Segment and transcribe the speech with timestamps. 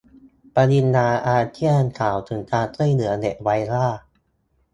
[0.55, 3.87] ปฏิญญาอาเซียนกล่าวถึง การช่วยเหลือเด็กไว้ว่า